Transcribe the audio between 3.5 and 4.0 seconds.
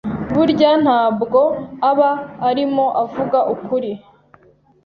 ukuri